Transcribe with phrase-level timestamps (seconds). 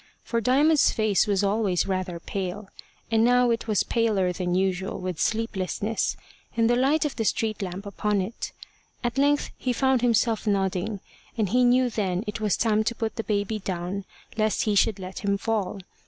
[0.23, 2.69] For Diamond's face was always rather pale,
[3.11, 6.17] and now it was paler than usual with sleeplessness,
[6.57, 8.51] and the light of the street lamp upon it.
[9.03, 11.01] At length he found himself nodding,
[11.37, 14.05] and he knew then it was time to put the baby down,
[14.37, 15.79] lest he should let him fall.